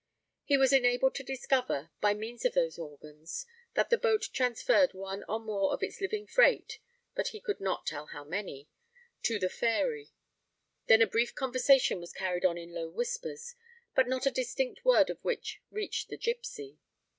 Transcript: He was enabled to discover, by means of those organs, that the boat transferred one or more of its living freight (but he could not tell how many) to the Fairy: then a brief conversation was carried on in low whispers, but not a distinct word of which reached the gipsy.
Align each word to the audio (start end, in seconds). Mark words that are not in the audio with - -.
He 0.43 0.57
was 0.57 0.73
enabled 0.73 1.13
to 1.13 1.23
discover, 1.23 1.91
by 2.01 2.15
means 2.15 2.43
of 2.43 2.53
those 2.55 2.79
organs, 2.79 3.45
that 3.75 3.91
the 3.91 3.99
boat 3.99 4.29
transferred 4.33 4.95
one 4.95 5.23
or 5.29 5.39
more 5.39 5.71
of 5.71 5.83
its 5.83 6.01
living 6.01 6.25
freight 6.25 6.79
(but 7.13 7.27
he 7.27 7.39
could 7.39 7.59
not 7.61 7.85
tell 7.85 8.07
how 8.07 8.23
many) 8.23 8.67
to 9.21 9.37
the 9.37 9.47
Fairy: 9.47 10.09
then 10.87 11.03
a 11.03 11.05
brief 11.05 11.35
conversation 11.35 11.99
was 11.99 12.13
carried 12.13 12.45
on 12.45 12.57
in 12.57 12.73
low 12.73 12.89
whispers, 12.89 13.53
but 13.93 14.07
not 14.07 14.25
a 14.25 14.31
distinct 14.31 14.83
word 14.83 15.11
of 15.11 15.23
which 15.23 15.61
reached 15.69 16.07
the 16.09 16.17
gipsy. 16.17 16.79